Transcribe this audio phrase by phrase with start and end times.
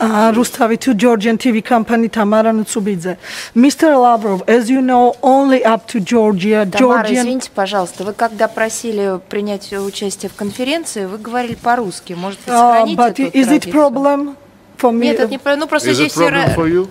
[0.00, 3.16] Uh, Rustavi to Georgian TV company Tamara Nutsubidze.
[3.54, 3.96] Mr.
[3.96, 7.22] Lavrov, as you know, only up to Georgia, Тамара, Georgian...
[7.22, 12.14] извините, пожалуйста, вы когда просили принять участие в конференции, вы говорили по-русски.
[12.14, 13.72] Может, вы Uh, сохраните but эту is it традицию?
[13.72, 14.36] problem
[14.78, 14.98] for me?
[15.04, 16.28] Нет, это не про- Ну, просто Is it здесь все...
[16.28, 16.88] problem for you?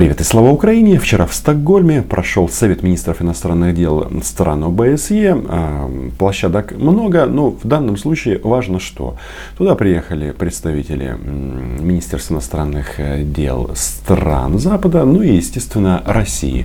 [0.00, 0.98] Привет и слава Украине!
[0.98, 5.36] Вчера в Стокгольме прошел Совет министров иностранных дел стран ОБСЕ.
[5.46, 9.16] А, Площадок много, но в данном случае важно, что
[9.58, 16.64] туда приехали представители Министерства иностранных э, дел стран Запада, ну и, естественно, России.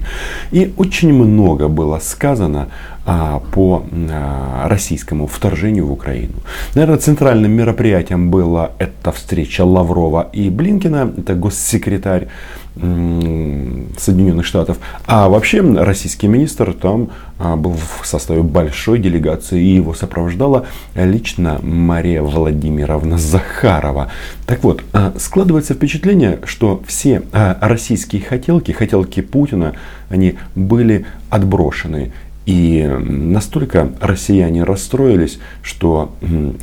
[0.51, 2.69] И очень много было сказано
[3.05, 6.35] а, по а, российскому вторжению в Украину.
[6.73, 12.29] Наверное, центральным мероприятием была эта встреча Лаврова и Блинкина, это госсекретарь
[12.75, 14.77] Соединенных Штатов.
[15.05, 21.59] А вообще российский министр там а, был в составе большой делегации и его сопровождала лично
[21.61, 24.11] Мария Владимировна Захарова.
[24.45, 29.73] Так вот, а, складывается впечатление, что все а, российские хотелки, хотелки Путина,
[30.09, 32.11] они были отброшены.
[32.45, 36.13] И настолько россияне расстроились, что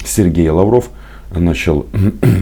[0.04, 0.91] Сергей Лавров
[1.34, 1.86] начал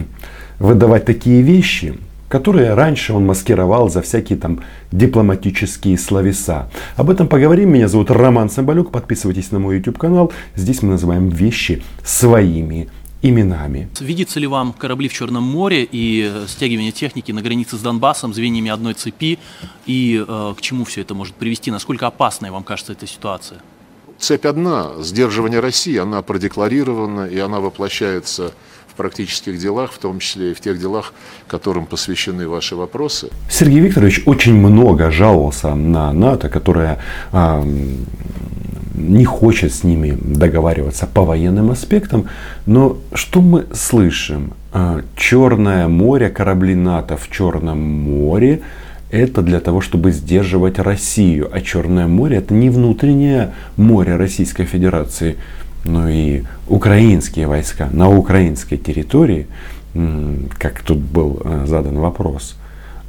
[0.59, 1.95] выдавать такие вещи,
[2.31, 4.61] которые раньше он маскировал за всякие там
[4.93, 6.71] дипломатические словеса.
[6.97, 7.73] Об этом поговорим.
[7.73, 8.93] Меня зовут Роман Самбалюк.
[8.93, 10.33] Подписывайтесь на мой YouTube канал.
[10.55, 12.89] Здесь мы называем вещи своими
[13.21, 13.89] именами.
[13.99, 18.33] Видится ли вам корабли в Черном море и э, стягивание техники на границе с Донбассом
[18.33, 19.41] звеньями одной цепи?
[19.87, 21.73] И э, к чему все это может привести?
[21.73, 23.59] Насколько опасной вам кажется эта ситуация?
[24.21, 24.91] Цепь одна.
[25.01, 28.53] Сдерживание России, она продекларирована, и она воплощается
[28.87, 31.15] в практических делах, в том числе и в тех делах,
[31.49, 33.31] которым посвящены ваши вопросы.
[33.51, 36.99] Сергей Викторович очень много жаловался на НАТО, которая
[37.33, 38.05] м,
[38.95, 42.27] не хочет с ними договариваться по военным аспектам.
[42.67, 44.53] Но что мы слышим?
[44.73, 48.61] А, Черное море, корабли НАТО в Черном море
[49.11, 51.49] это для того, чтобы сдерживать Россию.
[51.53, 55.37] А Черное море это не внутреннее море Российской Федерации,
[55.85, 59.47] но и украинские войска на украинской территории,
[60.59, 62.57] как тут был э, задан вопрос,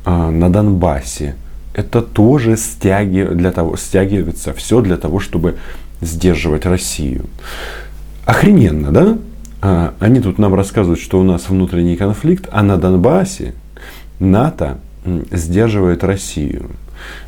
[0.04, 1.36] а, на Донбассе.
[1.74, 5.58] Это тоже стяги, для того, стягивается все для того, чтобы
[6.02, 7.26] сдерживать Россию.
[8.26, 9.18] Охрененно, да?
[9.62, 13.54] А, Они тут нам рассказывают, что у нас внутренний конфликт, а на Донбассе
[14.20, 16.72] НАТО сдерживает Россию.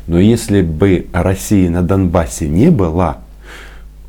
[0.06, 3.18] Но если бы России на Донбассе не было,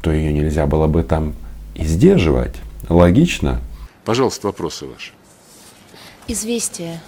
[0.01, 1.33] то ее нельзя было бы там
[1.73, 2.55] и сдерживать.
[2.89, 3.59] Логично?
[4.03, 5.11] Пожалуйста, вопросы ваши.
[6.27, 7.01] Известие.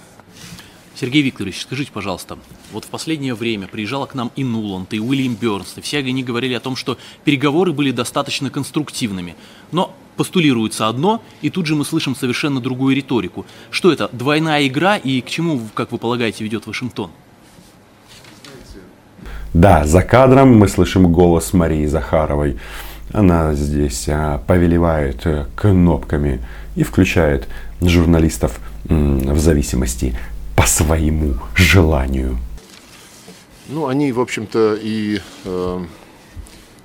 [1.00, 2.38] Сергей Викторович, скажите, пожалуйста,
[2.72, 6.24] вот в последнее время приезжала к нам и Нуланд, и Уильям Бёрнс, и все они
[6.24, 9.36] говорили о том, что переговоры были достаточно конструктивными.
[9.70, 13.46] Но постулируется одно, и тут же мы слышим совершенно другую риторику.
[13.70, 17.12] Что это, двойная игра, и к чему, как вы полагаете, ведет Вашингтон?
[19.54, 22.58] Да, за кадром мы слышим голос Марии Захаровой.
[23.12, 26.44] Она здесь а, повелевает э, кнопками
[26.74, 27.48] и включает
[27.80, 30.14] журналистов в зависимости
[30.58, 32.36] по своему желанию.
[33.68, 35.84] Ну, они, в общем-то, и э,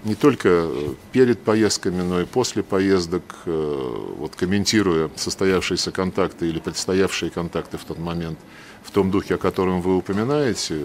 [0.04, 0.70] не только
[1.12, 7.84] перед поездками, но и после поездок, э, вот комментируя состоявшиеся контакты или предстоявшие контакты в
[7.84, 8.38] тот момент,
[8.84, 10.80] в том духе, о котором вы упоминаете,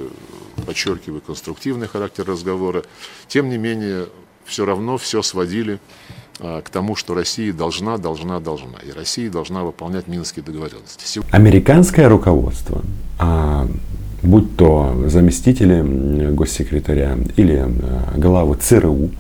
[0.65, 2.85] подчеркиваю конструктивный характер разговора,
[3.27, 4.09] тем не менее,
[4.47, 5.79] все равно все сводили
[6.39, 8.79] к тому, что Россия должна, должна, должна.
[8.87, 11.21] И Россия должна выполнять Минские договоренности.
[11.31, 12.83] Американское руководство,
[13.19, 13.69] а,
[14.23, 19.11] будь то заместители госсекретаря или а, главы ЦРУ,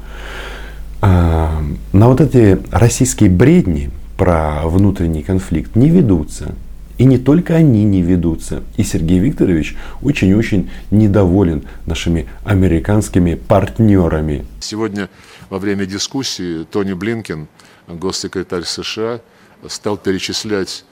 [1.00, 1.62] а,
[1.92, 6.54] на вот эти российские бредни про внутренний конфликт не ведутся.
[6.98, 8.64] И не только они не ведутся.
[8.76, 14.44] И Сергей Викторович очень-очень недоволен нашими американскими партнерами.
[14.58, 15.08] Сегодня
[15.50, 17.48] во время дискуссии Тони Блинкен,
[17.86, 19.20] госсекретарь США,
[19.66, 20.84] стал перечислять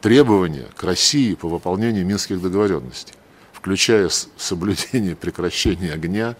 [0.00, 3.14] требования к России по выполнению минских договоренностей,
[3.52, 6.36] включая соблюдение прекращения огня,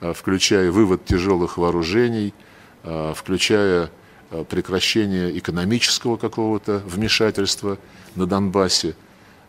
[0.00, 2.34] э, включая вывод тяжелых вооружений,
[2.82, 3.90] э, включая
[4.30, 7.78] э, прекращение экономического какого-то вмешательства
[8.14, 8.94] на Донбассе.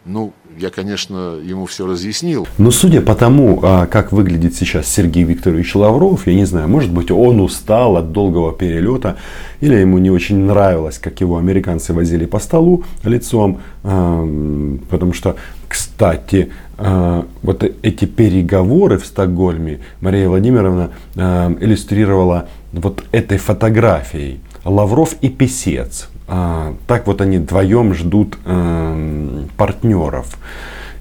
[0.05, 2.47] Ну, я, конечно, ему все разъяснил.
[2.57, 6.91] Но судя по тому, а, как выглядит сейчас Сергей Викторович Лавров, я не знаю, может
[6.91, 9.17] быть, он устал от долгого перелета,
[9.59, 15.35] или ему не очень нравилось, как его американцы возили по столу лицом, а, потому что,
[15.67, 24.39] кстати, а, вот эти переговоры в Стокгольме Мария Владимировна иллюстрировала вот этой фотографией.
[24.63, 26.09] Лавров и Песец.
[26.31, 30.37] А, Так вот они вдвоем ждут эм, партнеров.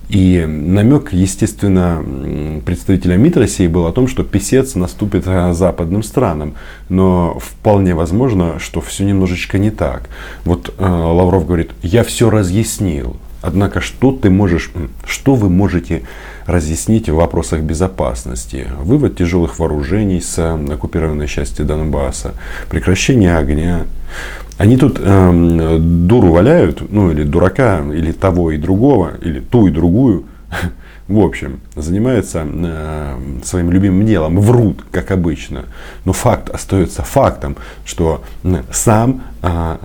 [0.09, 2.03] И намек, естественно,
[2.65, 6.55] представителя МИД России был о том, что писец наступит э, западным странам.
[6.89, 10.09] Но вполне возможно, что все немножечко не так.
[10.47, 13.17] Вот э, Лавров говорит, я все разъяснил.
[13.43, 14.73] Однако, что ты можешь,
[15.07, 16.03] что вы можете
[16.47, 18.67] разъяснить в вопросах безопасности?
[18.81, 22.33] Вывод тяжелых вооружений с оккупированной части Донбасса,
[22.71, 23.83] прекращение огня,
[24.59, 29.71] они тут э, дуру валяют, ну или дурака, или того и другого, или ту и
[29.71, 30.25] другую.
[31.09, 35.65] В общем, занимаются э, своим любимым делом, врут, как обычно.
[36.05, 37.57] Но факт остается фактом,
[37.87, 38.23] что
[38.71, 39.77] сам э,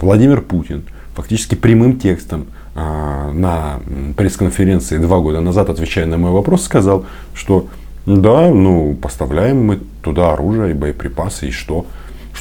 [0.00, 0.84] Владимир Путин
[1.14, 3.80] фактически прямым текстом э, на
[4.16, 7.68] пресс-конференции два года назад, отвечая на мой вопрос, сказал, что
[8.06, 11.86] да, ну, поставляем мы туда оружие и боеприпасы, и что?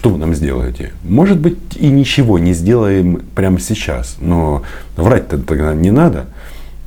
[0.01, 0.93] Что вы нам сделаете?
[1.03, 4.63] Может быть, и ничего не сделаем прямо сейчас, но
[4.97, 6.25] врать-то тогда не надо.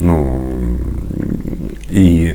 [0.01, 0.77] Ну,
[1.91, 2.35] и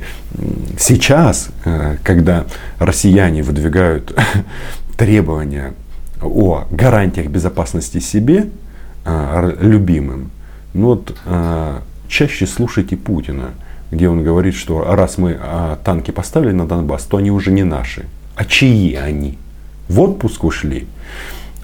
[0.77, 2.45] сейчас, э, когда
[2.79, 4.17] россияне выдвигают
[4.97, 5.73] требования
[6.21, 8.47] о гарантиях безопасности себе,
[9.03, 10.31] э, любимым,
[10.73, 13.49] ну вот э, чаще слушайте Путина,
[13.91, 15.37] где он говорит, что раз мы
[15.83, 18.05] танки поставили на Донбасс, то они уже не наши.
[18.35, 19.37] А чьи они?
[19.89, 20.87] В отпуск ушли.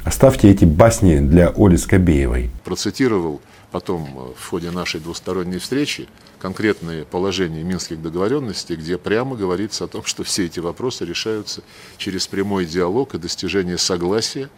[0.03, 2.49] Оставьте эти басни для Оли Скобеевой.
[2.63, 3.39] Процитировал
[3.71, 6.07] потом э, в ходе нашей двусторонней встречи
[6.39, 11.61] конкретные положения минских договоренностей, где прямо говорится о том, что все эти вопросы решаются
[11.97, 14.49] через прямой диалог и достижение согласия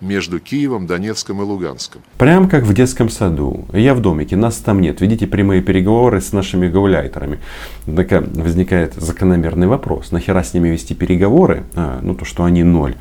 [0.00, 2.02] между Киевом, Донецком и Луганском.
[2.18, 3.66] Прям как в детском саду.
[3.72, 5.00] Я в домике, нас там нет.
[5.00, 7.38] Ведите прямые переговоры с нашими гауляйтерами.
[7.86, 10.12] Так возникает закономерный вопрос.
[10.12, 11.64] Нахера с ними вести переговоры?
[11.74, 12.94] А, ну, то, что они ноль.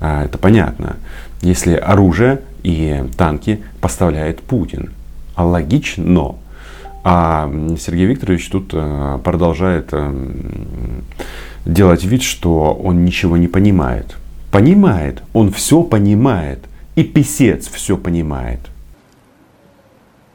[0.00, 0.96] А, это понятно.
[1.42, 4.92] Если оружие и танки поставляет Путин.
[5.34, 6.36] А логично.
[7.08, 7.48] А
[7.78, 10.12] Сергей Викторович тут а, продолжает а,
[11.64, 14.16] делать вид, что он ничего не понимает
[14.56, 16.60] понимает, он все понимает.
[16.94, 18.60] И писец все понимает.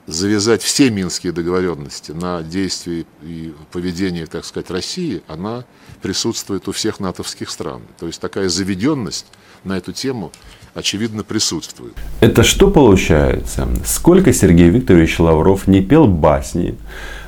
[0.06, 5.66] Завязать все минские договоренности на действия и поведение, так сказать, России, она
[6.04, 7.82] присутствует у всех натовских стран.
[8.00, 9.26] То есть такая заведенность
[9.64, 10.32] на эту тему
[10.74, 11.94] очевидно присутствует.
[12.20, 13.68] Это что получается?
[13.86, 16.76] Сколько Сергей Викторович Лавров не пел басни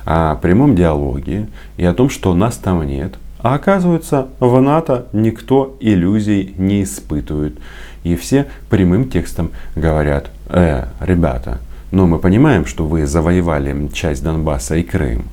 [0.04, 3.14] о прямом диалоге и о том, что нас там нет,
[3.44, 7.58] а оказывается, в НАТО никто иллюзий не испытывает.
[8.02, 11.60] И все прямым текстом говорят, э, ребята,
[11.90, 15.26] ну мы понимаем, что вы завоевали часть Донбасса и Крым,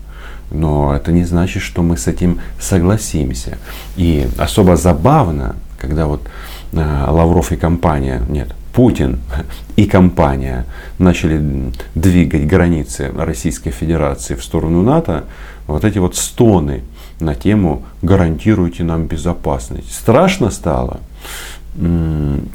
[0.51, 3.57] но это не значит, что мы с этим согласимся.
[3.95, 6.21] И особо забавно, когда вот
[6.71, 9.19] Лавров и компания, нет, Путин
[9.75, 10.65] и компания
[10.97, 15.25] начали двигать границы Российской Федерации в сторону НАТО,
[15.67, 16.83] вот эти вот стоны
[17.19, 19.93] на тему «Гарантируйте нам безопасность».
[19.93, 21.01] Страшно стало.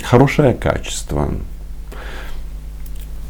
[0.03, 1.33] Хорошее качество.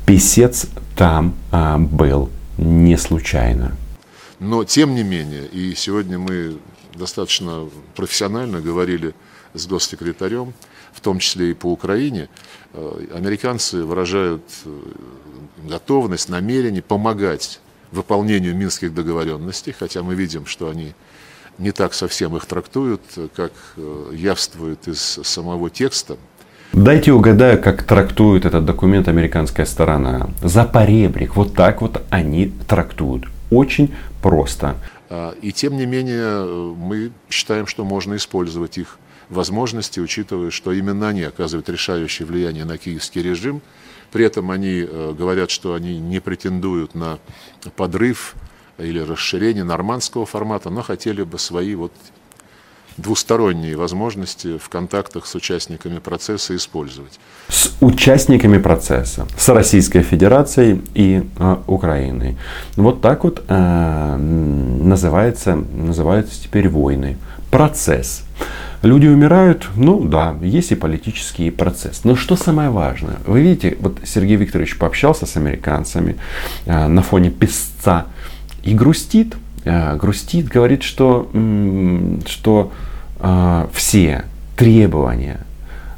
[0.07, 0.67] Песец
[0.97, 3.73] там а, был не случайно.
[4.39, 6.59] Но тем не менее, и сегодня мы
[6.95, 9.15] достаточно профессионально говорили
[9.55, 10.53] с госсекретарем,
[10.93, 12.29] в том числе и по Украине,
[12.73, 14.81] э, американцы выражают э,
[15.69, 17.61] готовность, намерение помогать
[17.93, 20.95] выполнению минских договоренностей, хотя мы видим, что они
[21.59, 23.03] не так совсем их трактуют,
[23.35, 26.17] как э, явствует из самого текста.
[26.73, 30.29] Дайте угадаю, как трактует этот документ американская сторона.
[30.43, 31.37] За поребрик.
[31.37, 33.25] Вот так вот они трактуют.
[33.51, 34.77] Очень просто.
[35.09, 41.09] А, и тем не менее, мы считаем, что можно использовать их возможности, учитывая, что именно
[41.09, 43.61] они оказывают решающее влияние на киевский режим.
[44.13, 47.19] При этом они э, говорят, что они не претендуют на
[47.75, 48.35] подрыв
[48.79, 51.93] или расширение нормандского формата, но хотели бы свои вот
[52.97, 57.19] двусторонние возможности в контактах с участниками процесса использовать.
[57.49, 62.37] С участниками процесса, с Российской Федерацией и э, Украиной.
[62.77, 67.17] Вот так вот э, называется, называются теперь войны.
[67.51, 68.26] Процесс.
[68.83, 72.03] Люди умирают, ну да, есть и политический процесс.
[72.05, 73.17] Но что самое важное?
[73.27, 76.17] Вы видите, вот Сергей Викторович пообщался с американцами
[76.67, 78.07] э, на фоне песца
[78.63, 81.31] и грустит, э, грустит, говорит, что,
[82.27, 82.73] что
[83.21, 84.25] э, все
[84.57, 85.41] требования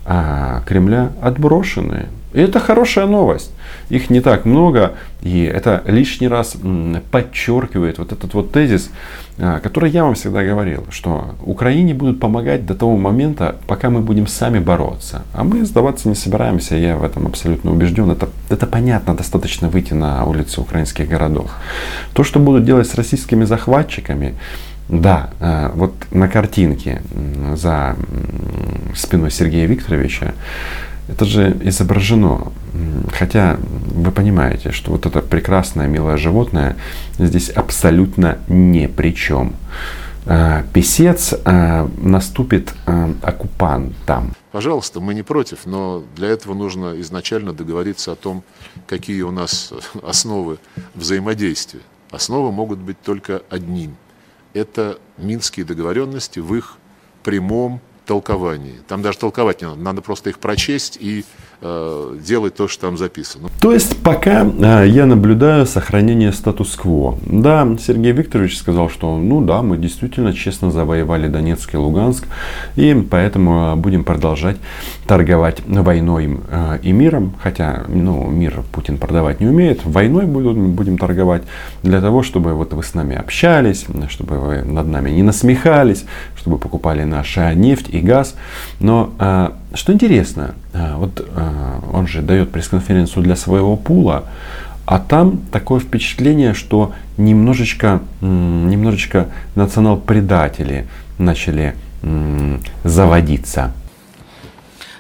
[0.05, 2.07] э, Кремля отброшены.
[2.39, 3.51] И это хорошая новость.
[3.89, 4.93] Их не так много,
[5.23, 6.57] и это лишний раз
[7.11, 8.91] подчеркивает вот этот вот тезис,
[9.39, 14.03] а, который я вам всегда говорил, что Украине будут помогать до того момента, пока мы
[14.03, 15.23] будем сами бороться.
[15.35, 18.09] А мы сдаваться не собираемся, я в этом абсолютно убежден.
[18.09, 21.51] Это, это понятно, достаточно выйти на улицы украинских городов.
[22.13, 24.37] То, что будут делать с российскими захватчиками,
[24.89, 27.03] да, а, вот на картинке
[27.57, 27.97] за
[28.95, 30.35] спиной Сергея Викторовича
[31.09, 32.53] это же изображено.
[33.13, 36.77] Хотя вы понимаете, что вот это прекрасное, милое животное
[37.19, 39.55] здесь абсолютно ни при чем.
[40.31, 44.35] А, писец а, наступит а, оккупантам.
[44.53, 48.45] Пожалуйста, мы не против, но для этого нужно изначально договориться о том,
[48.87, 49.73] какие у нас
[50.03, 50.59] основы
[50.95, 51.81] взаимодействия.
[52.11, 53.97] Основы могут быть только одним.
[54.53, 56.77] Это минские договоренности в их
[57.23, 58.81] прямом толковании.
[58.89, 61.25] Там даже толковать не надо, надо просто их прочесть и
[61.61, 63.49] делать то, что там записано.
[63.61, 67.19] То есть пока э, я наблюдаю сохранение статус-кво.
[67.27, 72.27] Да, Сергей Викторович сказал, что ну да, мы действительно честно завоевали Донецк и Луганск,
[72.77, 74.57] и поэтому э, будем продолжать
[75.07, 80.97] торговать войной э, и миром, хотя ну, мир Путин продавать не умеет, войной будем, будем
[80.97, 81.43] торговать
[81.83, 86.05] для того, чтобы вот вы с нами общались, чтобы вы над нами не насмехались,
[86.37, 88.37] чтобы покупали наша нефть и газ.
[88.81, 89.13] Но
[89.79, 94.25] что интересно, а, вот а, он же дает пресс-конференцию для своего пула,
[94.87, 100.87] а там такое впечатление, что немножечко, немножечко национал-предатели
[101.19, 101.75] начали
[102.85, 103.73] заводиться.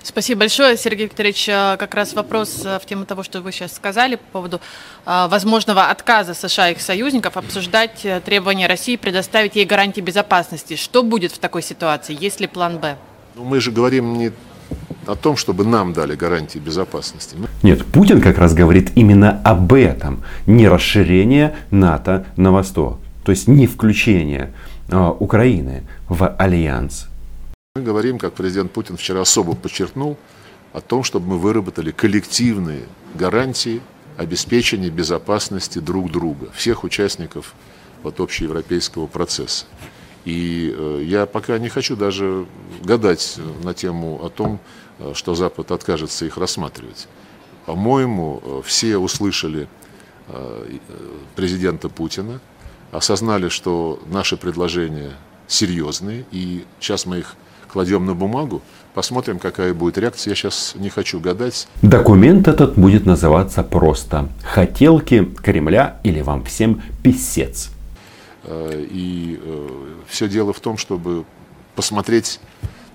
[0.08, 1.48] Спасибо большое, Сергей Викторович.
[1.50, 4.60] Э, как раз вопрос э, в тему того, что вы сейчас сказали по поводу
[5.04, 10.76] э, возможного отказа США и их союзников обсуждать требования России предоставить ей гарантии безопасности.
[10.76, 12.16] Что будет в такой ситуации?
[12.18, 12.96] Есть ли план «Б»?
[13.34, 14.32] Ну, мы же говорим не
[15.08, 17.34] о том, чтобы нам дали гарантии безопасности.
[17.62, 20.22] Нет, Путин как раз говорит именно об этом.
[20.46, 22.98] Не расширение НАТО на восток.
[23.24, 24.52] То есть не включение
[24.88, 27.08] э, Украины в альянс.
[27.74, 30.18] Мы говорим, как президент Путин вчера особо подчеркнул,
[30.74, 32.82] о том, чтобы мы выработали коллективные
[33.14, 33.80] гарантии
[34.18, 37.54] обеспечения безопасности друг друга, всех участников
[38.02, 39.64] вот, общеевропейского процесса.
[40.28, 42.44] И э, я пока не хочу даже
[42.84, 44.60] гадать на тему о том,
[44.98, 47.08] э, что Запад откажется их рассматривать.
[47.64, 49.68] По-моему, э, все услышали
[51.36, 52.38] президента Путина,
[52.92, 55.12] осознали, что наши предложения
[55.46, 57.34] серьезные, и сейчас мы их
[57.72, 58.60] кладем на бумагу,
[58.92, 60.32] посмотрим, какая будет реакция.
[60.32, 61.66] Я сейчас не хочу гадать.
[61.80, 67.70] Документ этот будет называться просто «Хотелки Кремля» или «Вам всем писец».
[68.48, 69.68] Э, и э,
[70.08, 71.24] все дело в том, чтобы
[71.74, 72.40] посмотреть,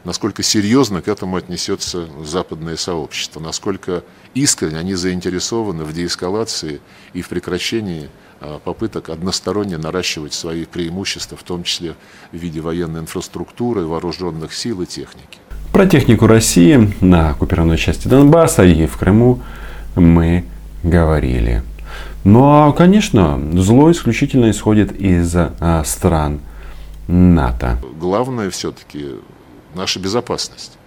[0.03, 6.81] насколько серьезно к этому отнесется западное сообщество, насколько искренне они заинтересованы в деэскалации
[7.13, 8.09] и в прекращении
[8.41, 11.95] а, попыток односторонне наращивать свои преимущества, в том числе
[12.33, 15.37] в виде военной инфраструктуры, вооруженных сил и техники.
[15.71, 19.41] Про технику России на оккупированной части Донбасса и в Крыму
[19.95, 20.43] мы
[20.83, 21.63] говорили.
[22.23, 26.39] Ну а, конечно, зло исключительно исходит из а, стран
[27.07, 27.79] НАТО.
[27.99, 29.15] Главное все-таки
[29.75, 30.77] наша безопасность.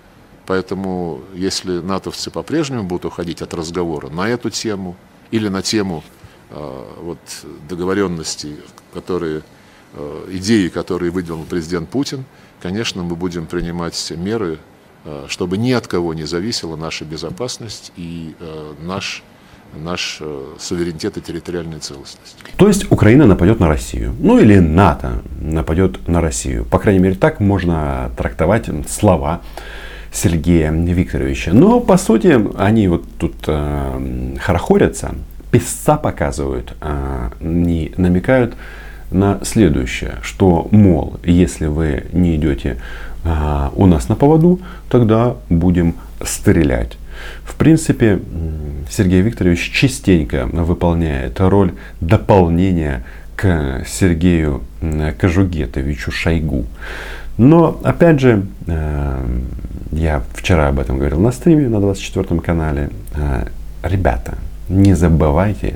[0.46, 4.96] Поэтому, если натовцы по-прежнему будут уходить от разговора на эту тему
[5.30, 6.04] или на тему
[6.48, 7.18] Э, вот,
[7.68, 8.56] договоренностей,
[8.94, 9.42] которые,
[10.30, 12.24] идеи, которые выдвинул президент Путин,
[12.60, 14.58] конечно, мы будем принимать меры,
[15.04, 18.34] э, чтобы ни от кого не зависела наша безопасность и
[18.80, 19.24] наш
[19.74, 20.20] наш
[20.58, 22.36] суверенитет и территориальная целостность.
[22.56, 24.14] То есть Украина нападет на Россию.
[24.18, 26.64] Ну или НАТО нападет на Россию.
[26.64, 29.42] По крайней мере, так можно трактовать слова
[30.12, 31.52] Сергея Викторовича.
[31.52, 35.14] Но по сути они вот тут э, хорохорятся
[35.50, 38.54] писца показывают, а не намекают
[39.10, 42.78] на следующее, что, мол, если вы не идете
[43.24, 46.98] а, у нас на поводу, тогда будем стрелять.
[47.44, 48.20] В принципе,
[48.90, 53.04] Сергей Викторович частенько выполняет роль дополнения
[53.36, 54.62] к Сергею
[55.20, 56.66] Кожугетовичу Шойгу.
[57.38, 59.26] Но, опять же, э,
[59.92, 62.90] я вчера об этом говорил на стриме на 24 канале.
[63.14, 63.46] Э,
[63.82, 65.74] ребята, не забывайте,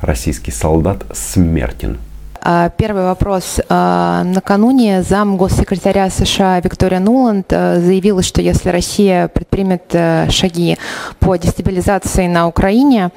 [0.00, 1.98] российский солдат смертен.
[2.42, 3.60] А, первый вопрос.
[3.68, 10.78] А, накануне зам госсекретаря США Виктория Нуланд а, заявила, что если Россия предпримет э, шаги
[11.18, 13.10] по дестабилизации на Украине,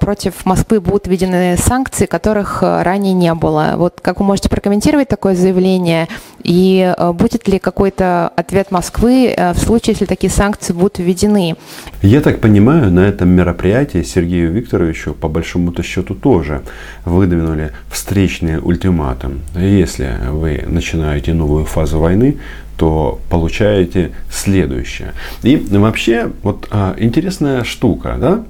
[0.00, 3.74] против Москвы будут введены санкции, которых ранее не было.
[3.76, 6.08] Вот как вы можете прокомментировать такое заявление
[6.42, 11.56] И будет ли какой-то ответ Москвы в случае, если такие санкции будут введены?
[12.02, 16.62] Я так понимаю, на этом мероприятии Сергею Викторовичу по большому-то счету тоже
[17.04, 19.40] выдвинули встречный ультиматум.
[19.54, 22.38] Если вы начинаете новую фазу войны,
[22.76, 25.12] то получаете следующее.
[25.42, 28.42] И вообще, вот а, интересная штука, да?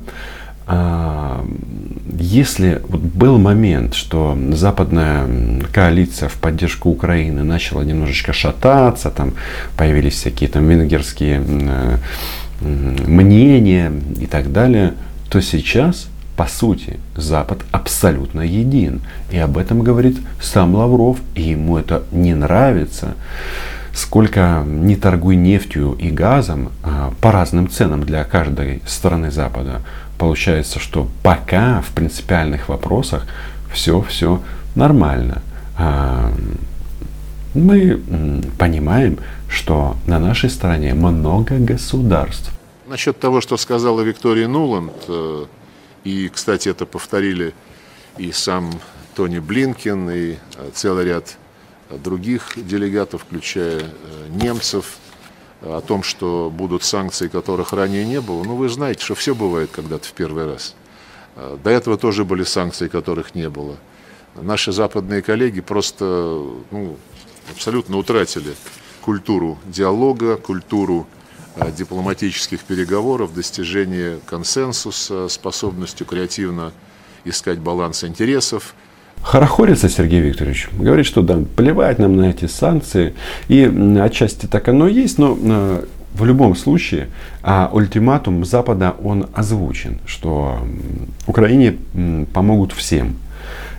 [0.72, 1.44] А,
[2.16, 5.28] если вот был момент, что западная
[5.72, 9.32] коалиция в поддержку Украины начала немножечко шататься, там
[9.76, 11.42] появились всякие там венгерские
[12.60, 14.94] мнения и так далее,
[15.28, 19.00] то сейчас, по сути, Запад абсолютно един.
[19.32, 23.14] И об этом говорит сам Лавров, и ему это не нравится
[23.92, 29.82] сколько не торгуй нефтью и газом а, по разным ценам для каждой стороны Запада,
[30.20, 33.26] получается, что пока в принципиальных вопросах
[33.72, 34.42] все, все
[34.74, 35.40] нормально.
[35.78, 36.30] А,
[37.54, 37.98] мы
[38.58, 42.52] понимаем, что на нашей стороне много государств.
[42.86, 45.46] Насчет того, что сказала Виктория Нуланд, э,
[46.04, 47.54] и, кстати, это повторили
[48.18, 48.70] и сам
[49.16, 50.36] Тони Блинкин, и э,
[50.74, 51.38] целый ряд
[51.88, 53.84] других делегатов, включая э,
[54.28, 54.98] немцев,
[55.62, 58.42] о том, что будут санкции, которых ранее не было.
[58.44, 60.74] Ну, вы знаете, что все бывает когда-то в первый раз.
[61.36, 63.76] Э, до этого тоже были санкции, которых не было.
[64.34, 66.04] Наши западные коллеги просто
[66.70, 66.96] ну,
[67.50, 68.54] абсолютно утратили
[69.00, 71.06] культуру диалога, культуру
[71.76, 76.72] дипломатических переговоров, достижения консенсуса, способностью креативно
[77.24, 78.74] искать баланс интересов–
[79.22, 80.68] Хорохорится Сергей Викторович.
[80.72, 83.14] Говорит, что да, плевать нам на эти санкции.
[83.48, 83.64] И
[84.00, 85.84] отчасти так оно и есть, но э,
[86.14, 87.08] в любом случае
[87.42, 90.58] а ультиматум Запада, он озвучен, что
[91.26, 91.76] Украине
[92.32, 93.16] помогут всем,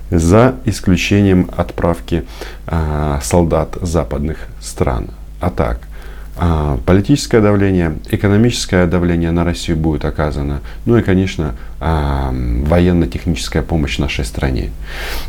[0.09, 2.25] за исключением отправки
[2.67, 5.07] а, солдат западных стран.
[5.39, 5.79] А так,
[6.85, 14.25] политическое давление, экономическое давление на Россию будет оказано, ну и, конечно, а, военно-техническая помощь нашей
[14.25, 14.71] стране.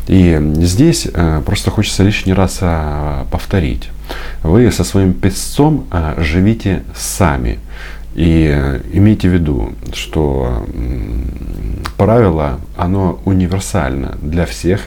[0.07, 2.59] И здесь а, просто хочется лишний раз
[3.29, 3.89] повторить.
[4.41, 7.59] Вы со своим песцом живите сами.
[8.15, 10.67] И имейте в виду, что
[11.97, 14.81] правило, оно универсально для всех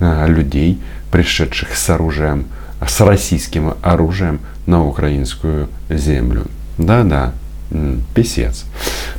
[0.00, 0.78] людей,
[1.10, 2.44] пришедших с оружием,
[2.86, 6.46] с российским оружием на украинскую землю.
[6.78, 7.32] Да-да,
[8.14, 8.64] писец.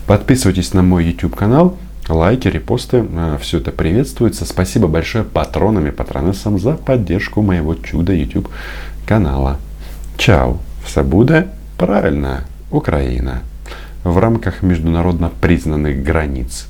[0.07, 1.77] Подписывайтесь на мой YouTube канал,
[2.09, 4.45] лайки, репосты, э, все это приветствуется.
[4.45, 8.49] Спасибо большое патронам и патронессам за поддержку моего чуда YouTube
[9.05, 9.57] канала.
[10.17, 10.57] Чао!
[10.85, 13.41] Все буде правильно, Украина.
[14.03, 16.67] В рамках международно признанных границ